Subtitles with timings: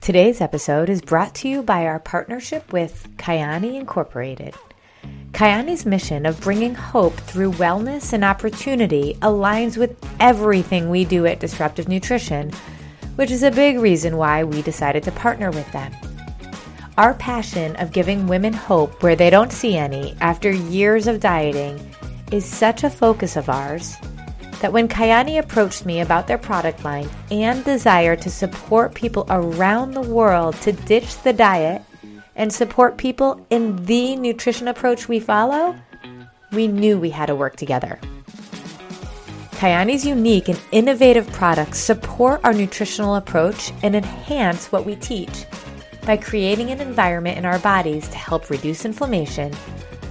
[0.00, 4.54] Today's episode is brought to you by our partnership with Kyani Incorporated.
[5.32, 11.38] Kyani's mission of bringing hope through wellness and opportunity aligns with everything we do at
[11.38, 12.50] Disruptive Nutrition,
[13.16, 15.92] which is a big reason why we decided to partner with them.
[16.96, 21.78] Our passion of giving women hope where they don't see any after years of dieting
[22.32, 23.98] is such a focus of ours
[24.60, 29.92] that when Kyani approached me about their product line and desire to support people around
[29.92, 31.82] the world to ditch the diet
[32.36, 35.74] and support people in the nutrition approach we follow,
[36.52, 37.98] we knew we had to work together.
[39.52, 45.44] Kyani's unique and innovative products support our nutritional approach and enhance what we teach
[46.06, 49.52] by creating an environment in our bodies to help reduce inflammation,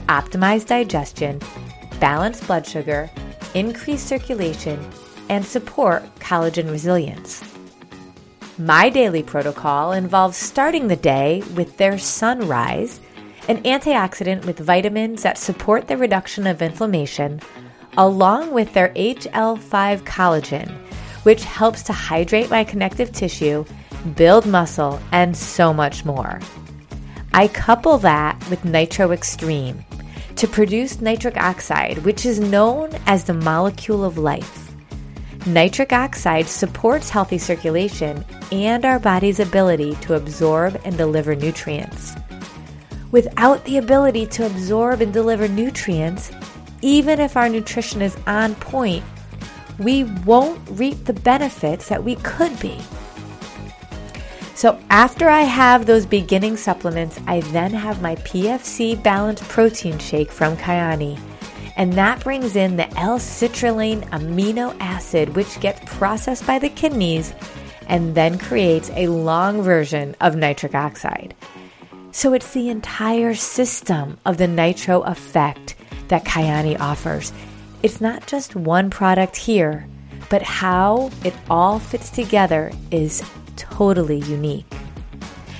[0.07, 1.41] optimize digestion,
[1.99, 3.09] balance blood sugar,
[3.53, 4.79] increase circulation,
[5.29, 7.43] and support collagen resilience.
[8.57, 12.99] My daily protocol involves starting the day with their sunrise,
[13.47, 17.39] an antioxidant with vitamins that support the reduction of inflammation,
[17.97, 20.69] along with their HL5 collagen,
[21.23, 23.63] which helps to hydrate my connective tissue,
[24.15, 26.39] build muscle, and so much more.
[27.33, 29.83] I couple that with Nitro Xtreme
[30.39, 34.73] to produce nitric oxide, which is known as the molecule of life.
[35.45, 42.15] Nitric oxide supports healthy circulation and our body's ability to absorb and deliver nutrients.
[43.11, 46.31] Without the ability to absorb and deliver nutrients,
[46.81, 49.03] even if our nutrition is on point,
[49.77, 52.79] we won't reap the benefits that we could be.
[54.59, 60.33] So after I have those beginning supplements, I then have my PFC balanced protein shake
[60.33, 61.17] from Kyani.
[61.77, 67.33] And that brings in the L-citrulline amino acid, which gets processed by the kidneys
[67.87, 71.35] and then creates a long version of nitric oxide.
[72.11, 75.75] So it's the entire system of the nitro effect
[76.09, 77.31] that Kyani offers.
[77.81, 79.87] It's not just one product here,
[80.29, 83.23] but how it all fits together is
[83.59, 84.65] totally unique.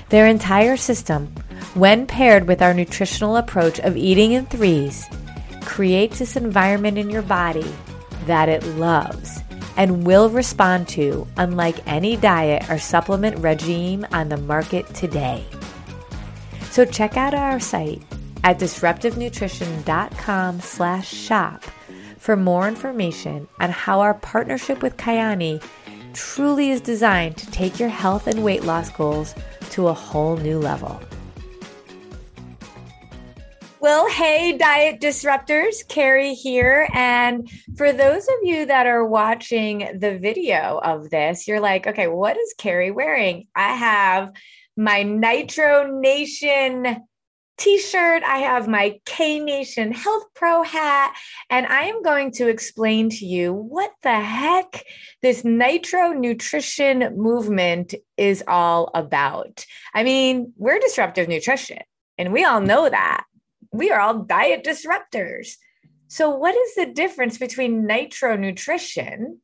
[0.09, 1.27] Their entire system,
[1.75, 5.07] when paired with our nutritional approach of eating in threes,
[5.61, 7.71] creates this environment in your body
[8.25, 9.39] that it loves
[9.77, 15.45] and will respond to unlike any diet or supplement regime on the market today.
[16.71, 18.01] So check out our site
[18.43, 21.63] at disruptivenutrition.com slash shop
[22.17, 25.63] for more information on how our partnership with Kyani
[26.13, 29.35] truly is designed to take your health and weight loss goals
[29.71, 31.01] to a whole new level.
[33.81, 36.89] Well, hey, diet disruptors, Carrie here.
[36.93, 42.07] And for those of you that are watching the video of this, you're like, okay,
[42.07, 43.47] what is Carrie wearing?
[43.55, 44.33] I have
[44.75, 47.03] my Nitro Nation
[47.59, 48.23] t-shirt.
[48.23, 51.15] I have my K Nation Health Pro hat,
[51.49, 54.85] and I am going to explain to you what the heck
[55.21, 59.65] this nitro nutrition movement is all about.
[59.93, 61.79] I mean, we're disruptive nutrition,
[62.17, 63.25] and we all know that.
[63.71, 65.55] We are all diet disruptors.
[66.07, 69.41] So, what is the difference between nitro nutrition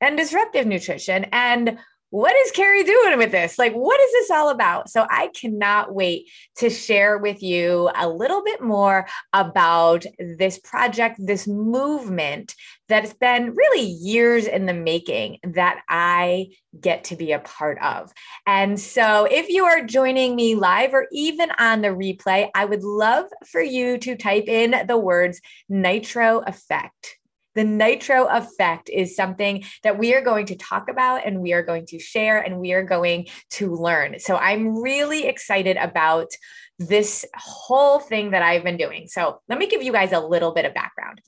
[0.00, 1.26] and disruptive nutrition?
[1.32, 1.78] And
[2.12, 3.58] what is Carrie doing with this?
[3.58, 4.90] Like, what is this all about?
[4.90, 11.16] So, I cannot wait to share with you a little bit more about this project,
[11.18, 12.54] this movement
[12.86, 16.48] that's been really years in the making that I
[16.78, 18.12] get to be a part of.
[18.46, 22.84] And so, if you are joining me live or even on the replay, I would
[22.84, 27.16] love for you to type in the words nitro effect
[27.54, 31.62] the nitro effect is something that we are going to talk about and we are
[31.62, 34.18] going to share and we are going to learn.
[34.18, 36.28] So I'm really excited about
[36.78, 39.06] this whole thing that I've been doing.
[39.06, 41.20] So let me give you guys a little bit of background.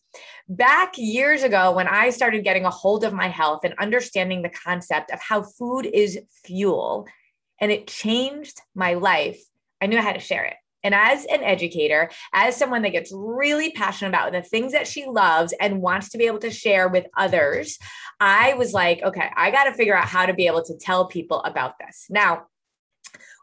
[0.49, 4.51] Back years ago, when I started getting a hold of my health and understanding the
[4.51, 7.07] concept of how food is fuel,
[7.61, 9.41] and it changed my life,
[9.81, 10.57] I knew I had to share it.
[10.85, 15.07] And as an educator, as someone that gets really passionate about the things that she
[15.07, 17.79] loves and wants to be able to share with others,
[18.21, 21.07] I was like, okay, I got to figure out how to be able to tell
[21.07, 22.07] people about this.
[22.11, 22.47] Now,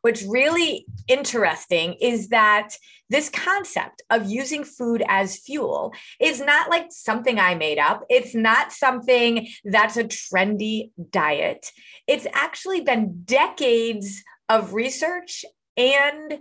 [0.01, 2.75] what's really interesting is that
[3.09, 8.05] this concept of using food as fuel is not like something I made up.
[8.09, 11.71] It's not something that's a trendy diet.
[12.07, 15.43] It's actually been decades of research
[15.75, 16.39] and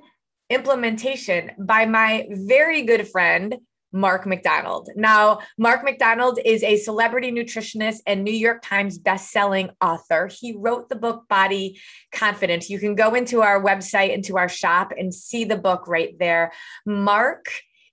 [0.50, 3.56] implementation by my very good friend,
[3.92, 4.88] Mark McDonald.
[4.94, 10.28] Now, Mark McDonald is a celebrity nutritionist and New York Times best-selling author.
[10.28, 11.80] He wrote the book Body
[12.12, 12.70] Confidence.
[12.70, 16.52] You can go into our website, into our shop and see the book right there.
[16.86, 17.46] Mark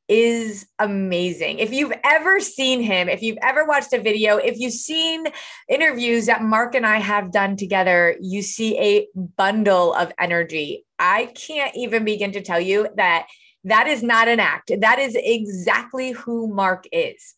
[0.08, 1.60] is amazing.
[1.60, 5.26] If you've ever seen him, if you've ever watched a video, if you've seen
[5.68, 10.86] interviews that Mark and I have done together, you see a bundle of energy.
[11.00, 13.28] I can't even begin to tell you that
[13.64, 14.72] that is not an act.
[14.80, 17.36] That is exactly who Mark is.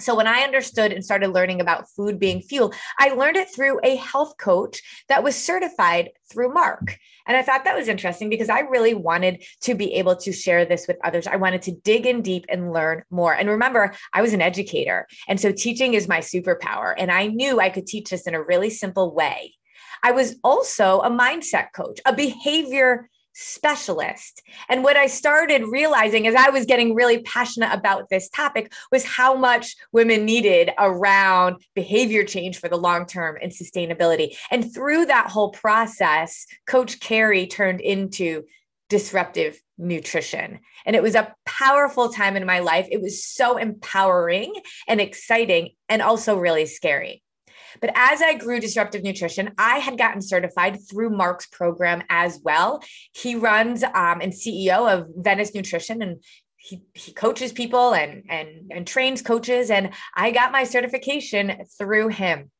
[0.00, 3.78] So when I understood and started learning about food being fuel, I learned it through
[3.84, 6.96] a health coach that was certified through Mark.
[7.26, 10.64] And I thought that was interesting because I really wanted to be able to share
[10.64, 11.28] this with others.
[11.28, 13.32] I wanted to dig in deep and learn more.
[13.32, 15.06] And remember, I was an educator.
[15.28, 16.94] And so teaching is my superpower.
[16.98, 19.54] And I knew I could teach this in a really simple way.
[20.02, 24.42] I was also a mindset coach, a behavior specialist.
[24.68, 29.04] And what I started realizing as I was getting really passionate about this topic was
[29.04, 34.36] how much women needed around behavior change for the long term and sustainability.
[34.50, 38.44] And through that whole process, Coach Carrie turned into
[38.90, 40.60] disruptive nutrition.
[40.84, 42.86] And it was a powerful time in my life.
[42.90, 44.54] It was so empowering
[44.86, 47.22] and exciting and also really scary.
[47.80, 52.82] But as I grew disruptive nutrition, I had gotten certified through Mark's program as well.
[53.12, 56.22] He runs um, and CEO of Venice Nutrition and
[56.56, 59.70] he, he coaches people and, and, and trains coaches.
[59.70, 62.50] And I got my certification through him.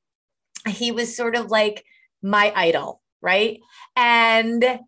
[0.66, 1.84] He was sort of like
[2.22, 3.60] my idol, right?
[3.94, 4.80] And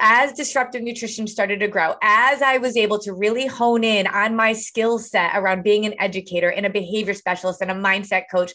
[0.00, 4.34] as disruptive nutrition started to grow, as I was able to really hone in on
[4.34, 8.52] my skill set around being an educator and a behavior specialist and a mindset coach,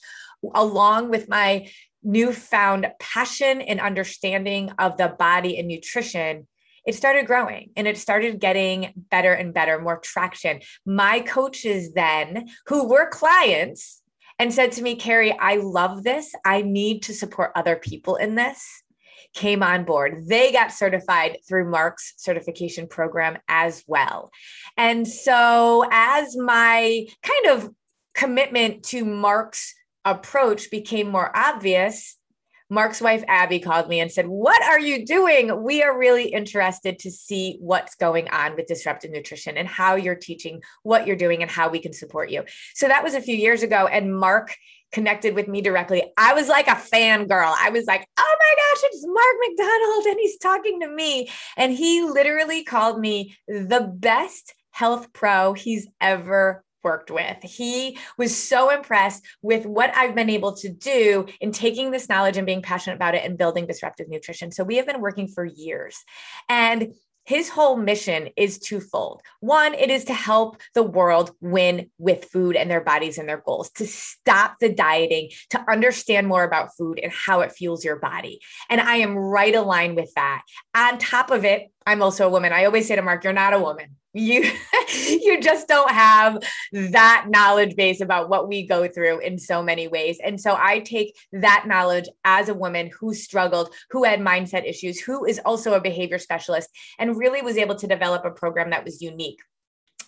[0.53, 1.69] along with my
[2.03, 6.47] newfound passion and understanding of the body and nutrition,
[6.85, 10.61] it started growing and it started getting better and better, more traction.
[10.85, 14.03] My coaches then, who were clients,
[14.37, 16.33] and said to me, Carrie, I love this.
[16.43, 18.83] I need to support other people in this.
[19.33, 20.25] Came on board.
[20.27, 24.29] They got certified through Mark's certification program as well.
[24.77, 27.73] And so, as my kind of
[28.13, 29.73] commitment to Mark's
[30.05, 32.17] approach became more obvious,
[32.69, 35.63] Mark's wife, Abby, called me and said, What are you doing?
[35.63, 40.15] We are really interested to see what's going on with disruptive nutrition and how you're
[40.15, 42.43] teaching, what you're doing, and how we can support you.
[42.73, 43.87] So that was a few years ago.
[43.87, 44.55] And Mark
[44.91, 46.11] connected with me directly.
[46.17, 47.53] I was like a fangirl.
[47.59, 51.29] I was like, oh my gosh, it's Mark McDonald and he's talking to me.
[51.57, 57.43] And he literally called me the best health pro he's ever worked with.
[57.43, 62.37] He was so impressed with what I've been able to do in taking this knowledge
[62.37, 64.53] and being passionate about it and building disruptive nutrition.
[64.53, 65.97] So we have been working for years.
[66.47, 66.93] And
[67.25, 69.21] his whole mission is twofold.
[69.39, 73.41] One, it is to help the world win with food and their bodies and their
[73.43, 77.95] goals, to stop the dieting, to understand more about food and how it fuels your
[77.95, 78.41] body.
[78.69, 80.43] And I am right aligned with that.
[80.75, 82.51] On top of it, I'm also a woman.
[82.53, 84.49] I always say to Mark, you're not a woman you
[85.03, 89.87] you just don't have that knowledge base about what we go through in so many
[89.87, 94.67] ways and so i take that knowledge as a woman who struggled who had mindset
[94.67, 98.69] issues who is also a behavior specialist and really was able to develop a program
[98.69, 99.39] that was unique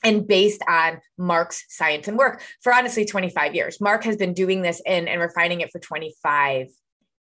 [0.03, 3.81] and based on Mark's science and work for honestly 25 years.
[3.81, 6.67] Mark has been doing this in and refining it for 25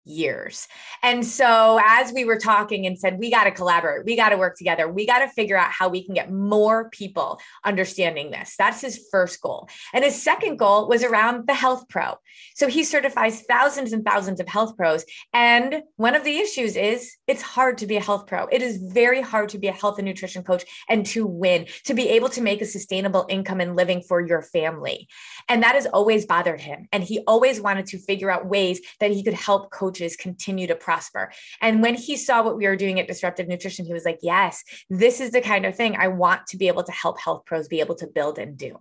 [0.05, 0.67] years.
[1.03, 4.37] And so, as we were talking and said, we got to collaborate, we got to
[4.37, 8.55] work together, we got to figure out how we can get more people understanding this.
[8.57, 9.67] That's his first goal.
[9.93, 12.13] And his second goal was around the health pro.
[12.55, 15.03] So, he certifies thousands and thousands of health pros.
[15.33, 18.45] And one of the issues is it's hard to be a health pro.
[18.47, 21.93] It is very hard to be a health and nutrition coach and to win, to
[21.93, 25.07] be able to make a sustainable income and living for your family.
[25.49, 26.87] And that has always bothered him.
[26.91, 30.67] And he always wanted to figure out ways that he could help coach coaches continue
[30.67, 31.31] to prosper.
[31.61, 34.63] And when he saw what we were doing at Disruptive Nutrition, he was like, yes,
[34.89, 37.67] this is the kind of thing I want to be able to help health pros
[37.67, 38.79] be able to build and do.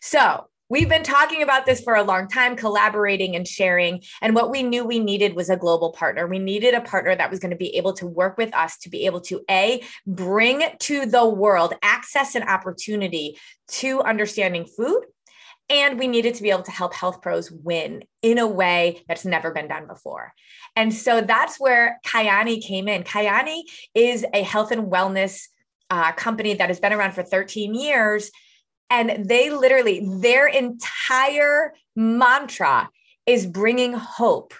[0.00, 4.02] So, We've been talking about this for a long time, collaborating and sharing.
[4.20, 6.26] And what we knew we needed was a global partner.
[6.26, 8.90] We needed a partner that was going to be able to work with us to
[8.90, 13.38] be able to A, bring to the world access and opportunity
[13.68, 15.04] to understanding food.
[15.70, 19.26] And we needed to be able to help health pros win in a way that's
[19.26, 20.32] never been done before.
[20.74, 23.02] And so that's where Kyani came in.
[23.02, 23.62] Kyani
[23.94, 25.42] is a health and wellness
[25.90, 28.30] uh, company that has been around for 13 years
[28.90, 32.88] and they literally, their entire mantra
[33.26, 34.54] is bringing hope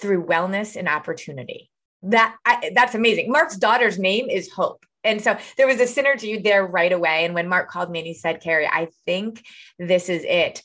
[0.00, 1.70] through wellness and opportunity.
[2.02, 3.30] That I, that's amazing.
[3.30, 4.86] Mark's daughter's name is Hope.
[5.04, 7.24] And so there was a synergy there right away.
[7.24, 9.44] And when Mark called me and he said, Carrie, I think
[9.78, 10.62] this is it.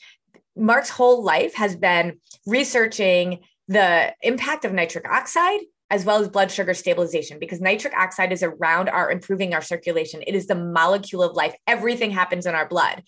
[0.56, 6.50] Mark's whole life has been researching the impact of nitric oxide as well as blood
[6.50, 10.24] sugar stabilization because nitric oxide is around our improving our circulation.
[10.26, 11.56] It is the molecule of life.
[11.68, 13.04] Everything happens in our blood.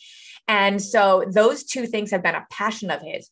[0.48, 3.30] And so those two things have been a passion of his.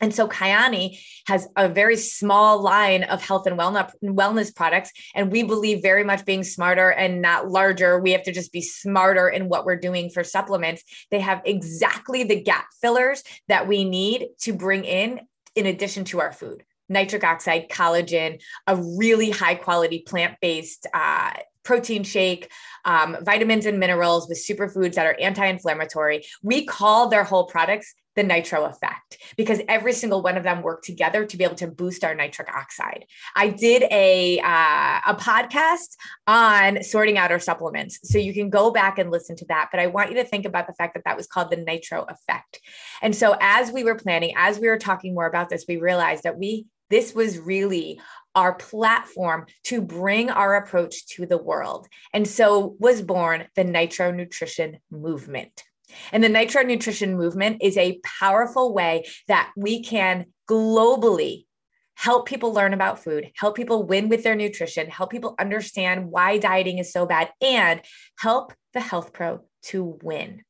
[0.00, 4.90] And so Kyani has a very small line of health and wellness products.
[5.14, 8.00] And we believe very much being smarter and not larger.
[8.00, 10.82] We have to just be smarter in what we're doing for supplements.
[11.10, 15.20] They have exactly the gap fillers that we need to bring in
[15.54, 21.32] in addition to our food nitric oxide, collagen, a really high quality plant based uh,
[21.62, 22.50] protein shake,
[22.84, 26.24] um, vitamins and minerals with superfoods that are anti inflammatory.
[26.42, 30.82] We call their whole products the nitro effect because every single one of them work
[30.82, 33.06] together to be able to boost our nitric oxide.
[33.36, 38.70] I did a uh, a podcast on sorting out our supplements, so you can go
[38.70, 39.68] back and listen to that.
[39.70, 42.04] But I want you to think about the fact that that was called the nitro
[42.08, 42.60] effect.
[43.02, 46.24] And so as we were planning, as we were talking more about this, we realized
[46.24, 48.00] that we this was really
[48.34, 51.88] our platform to bring our approach to the world.
[52.12, 55.64] And so was born the Nitro Nutrition Movement.
[56.12, 61.46] And the Nitro Nutrition Movement is a powerful way that we can globally
[61.94, 66.38] help people learn about food, help people win with their nutrition, help people understand why
[66.38, 67.82] dieting is so bad, and
[68.18, 70.42] help the health pro to win.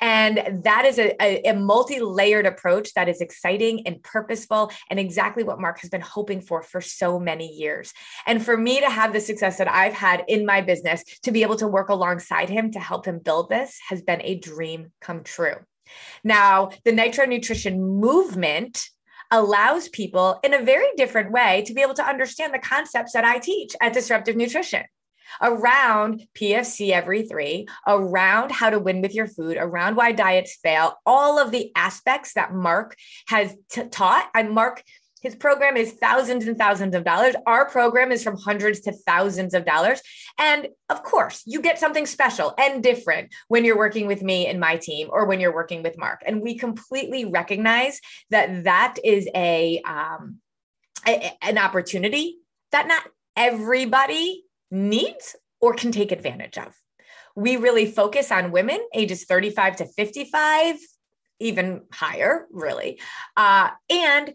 [0.00, 4.98] And that is a, a, a multi layered approach that is exciting and purposeful and
[4.98, 7.92] exactly what Mark has been hoping for for so many years.
[8.26, 11.42] And for me to have the success that I've had in my business, to be
[11.42, 15.22] able to work alongside him to help him build this has been a dream come
[15.22, 15.56] true.
[16.24, 18.88] Now, the Nitro Nutrition movement
[19.30, 23.24] allows people in a very different way to be able to understand the concepts that
[23.24, 24.84] I teach at Disruptive Nutrition
[25.40, 30.94] around PFC every three, around how to win with your food, around why diets fail,
[31.04, 32.96] all of the aspects that Mark
[33.28, 34.28] has t- taught.
[34.34, 34.82] And Mark,
[35.22, 37.34] his program is thousands and thousands of dollars.
[37.46, 40.00] Our program is from hundreds to thousands of dollars.
[40.38, 44.60] And of course, you get something special and different when you're working with me and
[44.60, 46.22] my team or when you're working with Mark.
[46.24, 50.36] And we completely recognize that that is a, um,
[51.06, 52.38] a an opportunity
[52.72, 53.02] that not
[53.36, 56.74] everybody needs or can take advantage of.
[57.34, 60.76] We really focus on women ages 35 to 55,
[61.40, 63.00] even higher, really.
[63.36, 64.34] Uh, and,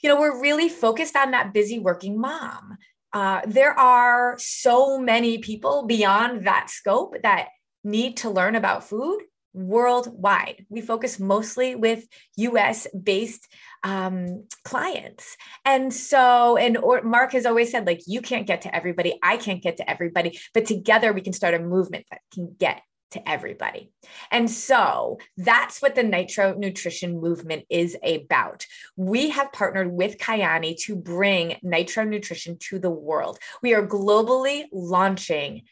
[0.00, 2.76] you know, we're really focused on that busy working mom.
[3.12, 7.48] Uh, there are so many people beyond that scope that
[7.82, 9.20] need to learn about food
[9.52, 10.66] worldwide.
[10.68, 13.48] We focus mostly with US based
[13.82, 15.36] um, clients.
[15.64, 19.36] And so, and or Mark has always said, like, you can't get to everybody, I
[19.36, 23.28] can't get to everybody, but together we can start a movement that can get to
[23.28, 23.90] everybody.
[24.30, 28.66] And so that's what the Nitro Nutrition movement is about.
[28.96, 33.38] We have partnered with Kyani to bring Nitro Nutrition to the world.
[33.62, 35.62] We are globally launching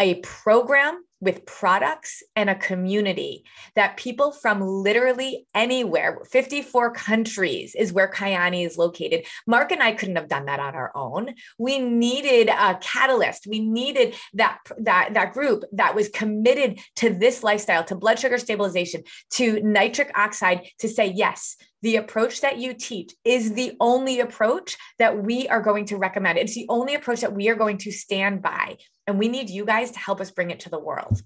[0.00, 3.44] a program with products and a community
[3.76, 9.26] that people from literally anywhere, 54 countries is where Kyani is located.
[9.46, 11.34] Mark and I couldn't have done that on our own.
[11.58, 13.46] We needed a catalyst.
[13.46, 18.38] We needed that, that, that group that was committed to this lifestyle, to blood sugar
[18.38, 19.02] stabilization,
[19.32, 24.76] to nitric oxide to say, yes, the approach that you teach is the only approach
[24.98, 26.38] that we are going to recommend.
[26.38, 28.76] It's the only approach that we are going to stand by.
[29.10, 31.20] And we need you guys to help us bring it to the world.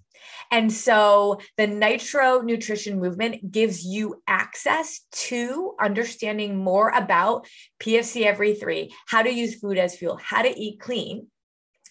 [0.50, 7.46] And so the Nitro Nutrition Movement gives you access to understanding more about
[7.80, 11.26] PFC every three, how to use food as fuel, how to eat clean,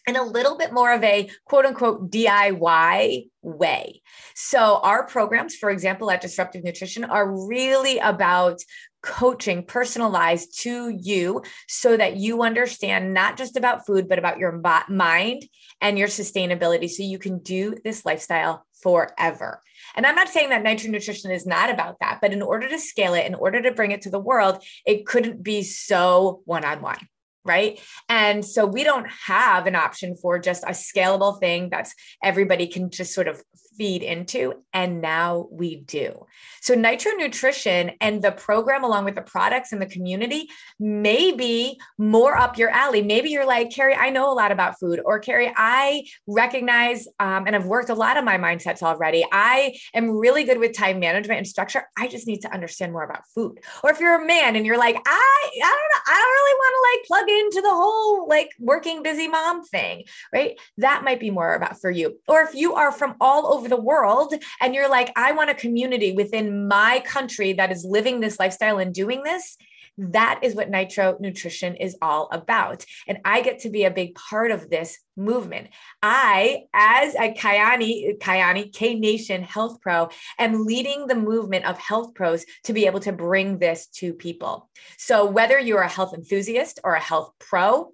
[0.07, 4.01] and a little bit more of a quote unquote DIY way.
[4.35, 8.59] So, our programs, for example, at Disruptive Nutrition, are really about
[9.03, 14.61] coaching personalized to you so that you understand not just about food, but about your
[14.89, 15.43] mind
[15.81, 19.61] and your sustainability so you can do this lifestyle forever.
[19.95, 22.79] And I'm not saying that nitro nutrition is not about that, but in order to
[22.79, 26.65] scale it, in order to bring it to the world, it couldn't be so one
[26.65, 27.07] on one
[27.45, 27.79] right?
[28.07, 31.93] And so we don't have an option for just a scalable thing that's
[32.23, 33.43] everybody can just sort of
[33.77, 34.53] feed into.
[34.73, 36.25] And now we do.
[36.61, 40.49] So, Nitro Nutrition and the program, along with the products and the community,
[40.79, 43.01] may be more up your alley.
[43.01, 47.45] Maybe you're like, Carrie, I know a lot about food, or Carrie, I recognize um,
[47.47, 49.25] and I've worked a lot of my mindsets already.
[49.31, 51.83] I am really good with time management and structure.
[51.97, 53.59] I just need to understand more about food.
[53.83, 56.57] Or if you're a man and you're like, I, I don't know, I don't really
[56.59, 60.03] want to like plug into the whole like working busy mom thing,
[60.33, 60.59] right?
[60.77, 62.19] That might be more about for you.
[62.27, 65.55] Or if you are from all over the world and you're like, I want a
[65.55, 69.57] community within my country that is living this lifestyle and doing this,
[69.97, 72.85] that is what Nitro Nutrition is all about.
[73.07, 75.67] And I get to be a big part of this movement.
[76.01, 82.15] I, as a Kyani, Kyani, K Nation Health Pro, am leading the movement of health
[82.15, 84.69] pros to be able to bring this to people.
[84.97, 87.91] So whether you're a health enthusiast or a health pro,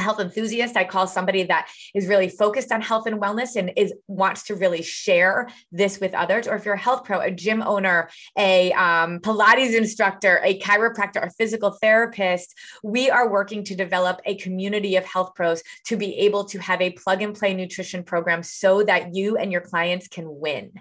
[0.00, 3.92] health enthusiast i call somebody that is really focused on health and wellness and is
[4.06, 6.46] wants to really share this with others.
[6.46, 11.24] Or if you're a health pro a gym owner a um, pilates instructor a chiropractor
[11.24, 16.16] a physical therapist we are working to develop a community of health pros to be
[16.18, 20.08] able to have a plug and play nutrition program so that you and your clients
[20.08, 20.72] can win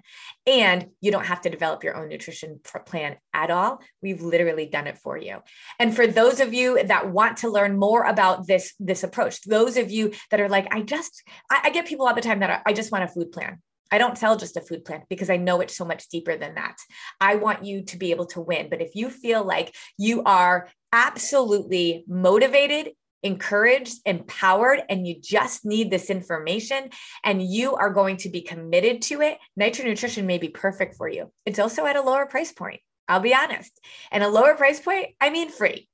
[0.50, 4.88] and you don't have to develop your own nutrition plan at all we've literally done
[4.88, 5.38] it for you
[5.80, 9.42] and for those of you that want to learn more about this this approach.
[9.44, 12.40] Those of you that are like, I just, I, I get people all the time
[12.40, 13.60] that are, I just want a food plan.
[13.92, 16.56] I don't sell just a food plan because I know it's so much deeper than
[16.56, 16.76] that.
[17.20, 18.70] I want you to be able to win.
[18.70, 22.92] But if you feel like you are absolutely motivated,
[23.24, 26.90] encouraged, empowered, and you just need this information
[27.24, 31.08] and you are going to be committed to it, Nitro Nutrition may be perfect for
[31.08, 31.32] you.
[31.46, 32.82] It's also at a lower price point.
[33.08, 33.72] I'll be honest.
[34.12, 35.90] And a lower price point, I mean free.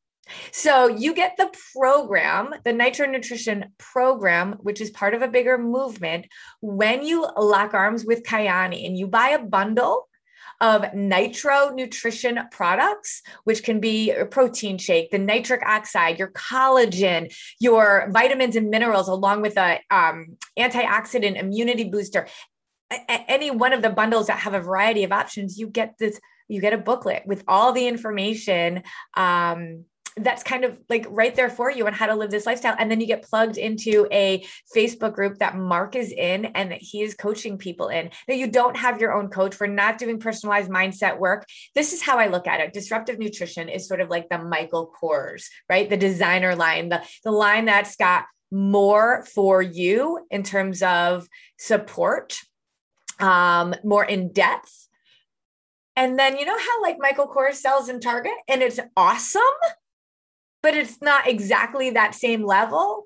[0.52, 5.58] So you get the program, the Nitro Nutrition program, which is part of a bigger
[5.58, 6.26] movement.
[6.62, 10.08] When you lock arms with Kyani and you buy a bundle
[10.62, 17.34] of nitro nutrition products, which can be a protein shake, the nitric oxide, your collagen,
[17.60, 22.28] your vitamins and minerals, along with a um, antioxidant immunity booster.
[22.92, 26.20] A- any one of the bundles that have a variety of options, you get this.
[26.48, 28.84] You get a booklet with all the information
[29.18, 29.86] um,
[30.18, 32.76] that's kind of like right there for you on how to live this lifestyle.
[32.80, 36.82] And then you get plugged into a Facebook group that Mark is in and that
[36.82, 38.10] he is coaching people in.
[38.28, 39.60] Now, you don't have your own coach.
[39.60, 41.46] We're not doing personalized mindset work.
[41.74, 42.72] This is how I look at it.
[42.72, 45.90] Disruptive nutrition is sort of like the Michael Kors, right?
[45.90, 52.38] The designer line, the, the line that's got more for you in terms of support,
[53.20, 54.88] um, more in depth.
[55.98, 59.42] And then you know how like Michael Kors sells in Target and it's awesome?
[60.66, 63.04] But it's not exactly that same level.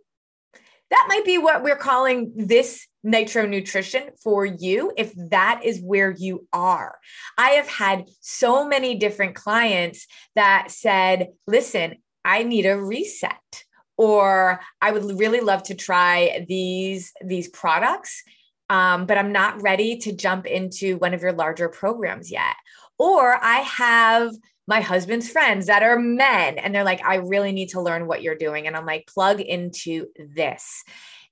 [0.91, 6.09] That might be what we're calling this nitro nutrition for you if that is where
[6.09, 6.97] you are.
[7.37, 13.65] I have had so many different clients that said, listen, I need a reset
[13.97, 18.23] or I would really love to try these these products
[18.69, 22.55] um, but I'm not ready to jump into one of your larger programs yet.
[22.99, 24.31] Or I have
[24.69, 28.21] my husband's friends that are men and they're like i really need to learn what
[28.21, 30.05] you're doing and i'm like plug into
[30.35, 30.83] this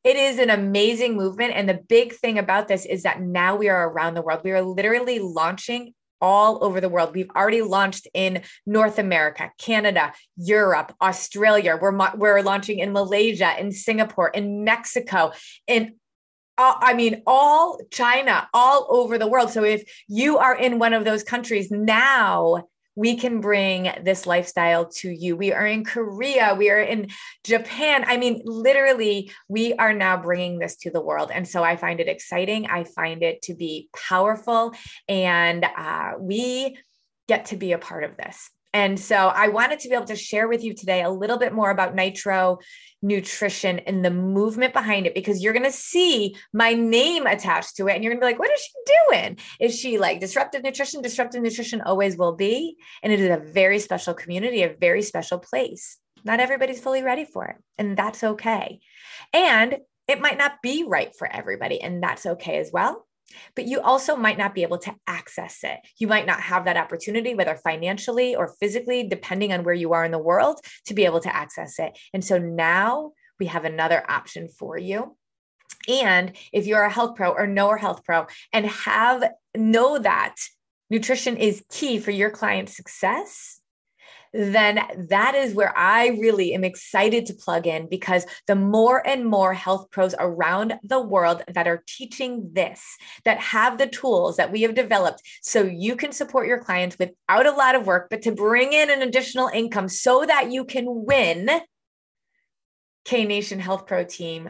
[0.03, 3.69] it is an amazing movement and the big thing about this is that now we
[3.69, 7.13] are around the world we are literally launching all over the world.
[7.13, 11.77] We've already launched in North America, Canada, Europe, Australia.
[11.79, 15.31] We're we're launching in Malaysia, in Singapore, in Mexico,
[15.67, 15.93] in
[16.57, 19.51] I mean, all China, all over the world.
[19.51, 22.63] So if you are in one of those countries now,
[22.97, 25.37] we can bring this lifestyle to you.
[25.37, 27.09] We are in Korea, we are in
[27.43, 28.03] Japan.
[28.07, 31.29] I mean, literally, we are now bringing this to the world.
[31.31, 32.65] And so I find it exciting.
[32.65, 34.73] I find it to be powerful.
[35.07, 36.75] And uh, we
[37.27, 38.49] get to be a part of this.
[38.73, 41.53] And so I wanted to be able to share with you today a little bit
[41.53, 42.59] more about Nitro
[43.01, 47.87] nutrition and the movement behind it because you're going to see my name attached to
[47.87, 49.37] it and you're going to be like, what is she doing?
[49.59, 51.01] Is she like disruptive nutrition?
[51.01, 52.75] Disruptive nutrition always will be.
[53.03, 55.97] And it is a very special community, a very special place.
[56.23, 58.79] Not everybody's fully ready for it, and that's okay.
[59.31, 59.77] And
[60.07, 63.07] it might not be right for everybody, and that's okay as well.
[63.55, 65.79] But you also might not be able to access it.
[65.97, 70.05] You might not have that opportunity, whether financially or physically, depending on where you are
[70.05, 71.97] in the world, to be able to access it.
[72.13, 75.15] And so now we have another option for you.
[75.87, 79.23] And if you're a health pro or know a health pro and have
[79.55, 80.35] know that
[80.89, 83.61] nutrition is key for your client's success,
[84.33, 89.25] then that is where I really am excited to plug in because the more and
[89.25, 92.83] more health pros around the world that are teaching this,
[93.25, 97.45] that have the tools that we have developed so you can support your clients without
[97.45, 100.85] a lot of work, but to bring in an additional income so that you can
[100.87, 101.49] win.
[103.05, 104.49] K Nation Health Pro team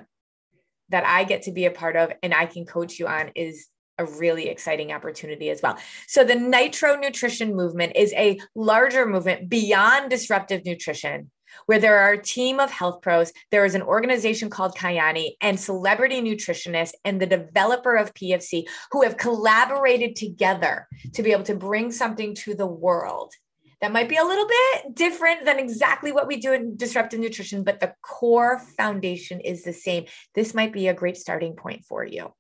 [0.90, 3.68] that I get to be a part of and I can coach you on is
[3.98, 5.78] a really exciting opportunity as well.
[6.08, 11.32] So, the Nitro Nutrition movement is a larger movement beyond disruptive nutrition,
[11.66, 13.32] where there are a team of health pros.
[13.52, 19.04] There is an organization called Kyani and celebrity nutritionists and the developer of PFC who
[19.04, 23.34] have collaborated together to be able to bring something to the world
[23.82, 27.64] that might be a little bit different than exactly what we do in disruptive nutrition,
[27.64, 30.06] but the core foundation is the same.
[30.34, 32.34] This might be a great starting point for you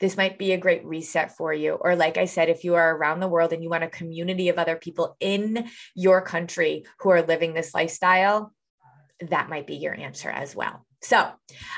[0.00, 1.72] this might be a great reset for you.
[1.72, 4.48] Or, like I said, if you are around the world and you want a community
[4.48, 8.52] of other people in your country who are living this lifestyle,
[9.20, 10.84] that might be your answer as well.
[11.02, 11.30] So,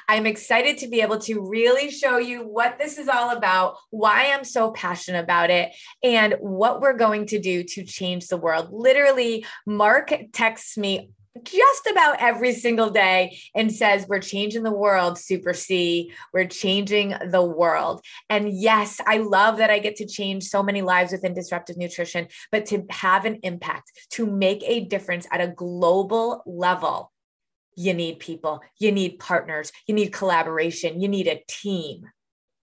[0.09, 4.33] I'm excited to be able to really show you what this is all about, why
[4.33, 5.71] I'm so passionate about it,
[6.03, 8.69] and what we're going to do to change the world.
[8.73, 11.11] Literally, Mark texts me
[11.45, 16.13] just about every single day and says, We're changing the world, Super C.
[16.33, 18.05] We're changing the world.
[18.29, 22.29] And yes, I love that I get to change so many lives within disruptive nutrition,
[22.51, 27.13] but to have an impact, to make a difference at a global level,
[27.77, 32.05] you need people, you need partners, you need collaboration, you need a team.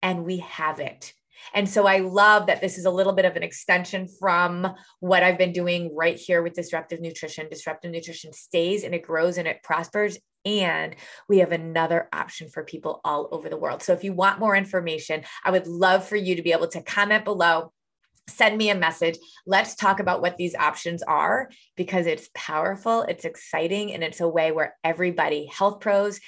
[0.01, 1.13] And we have it.
[1.53, 5.23] And so I love that this is a little bit of an extension from what
[5.23, 7.47] I've been doing right here with disruptive nutrition.
[7.49, 10.17] Disruptive nutrition stays and it grows and it prospers.
[10.45, 10.95] And
[11.27, 13.81] we have another option for people all over the world.
[13.81, 16.81] So if you want more information, I would love for you to be able to
[16.81, 17.71] comment below
[18.27, 19.17] send me a message.
[19.45, 24.27] Let's talk about what these options are because it's powerful, it's exciting, and it's a
[24.27, 26.19] way where everybody, health pros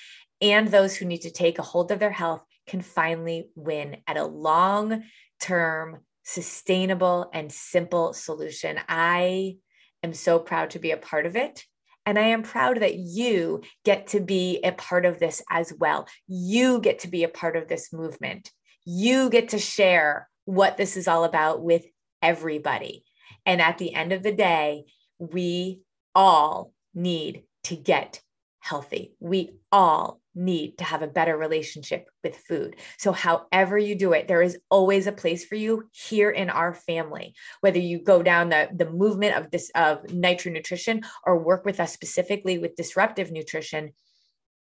[0.41, 4.17] and those who need to take a hold of their health, can finally win at
[4.17, 5.03] a long
[5.41, 8.79] term, sustainable, and simple solution.
[8.87, 9.57] I
[10.03, 11.63] am so proud to be a part of it.
[12.05, 16.07] And I am proud that you get to be a part of this as well.
[16.27, 18.49] You get to be a part of this movement.
[18.85, 21.85] You get to share what this is all about with
[22.21, 23.03] everybody.
[23.45, 24.85] And at the end of the day,
[25.19, 25.81] we
[26.15, 28.21] all need to get
[28.59, 29.13] healthy.
[29.19, 32.75] We all need to have a better relationship with food.
[32.97, 36.73] So, however you do it, there is always a place for you here in our
[36.73, 37.33] family.
[37.61, 41.79] Whether you go down the, the movement of this of nitro nutrition or work with
[41.79, 43.93] us specifically with disruptive nutrition,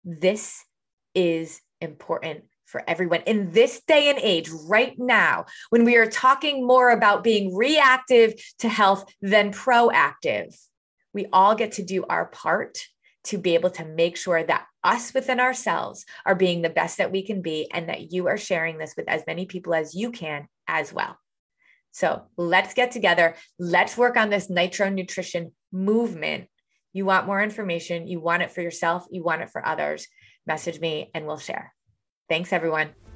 [0.05, 0.65] this
[1.15, 6.67] is important for everyone in this day and age, right now, when we are talking
[6.67, 10.57] more about being reactive to health than proactive.
[11.13, 12.79] We all get to do our part
[13.25, 17.13] to be able to make sure that us within ourselves are being the best that
[17.13, 20.11] we can be and that you are sharing this with as many people as you
[20.11, 21.17] can as well.
[21.93, 23.35] So let's get together.
[23.59, 26.49] Let's work on this nitro nutrition movement.
[26.93, 30.07] You want more information, you want it for yourself, you want it for others.
[30.47, 31.73] Message me and we'll share.
[32.29, 33.10] Thanks, everyone.